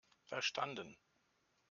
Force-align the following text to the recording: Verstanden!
Verstanden! 0.25 0.97